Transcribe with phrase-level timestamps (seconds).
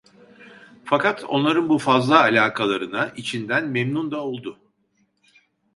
[0.85, 4.59] Fakat onların bu fazla alakalarına içinden memnun da oldu.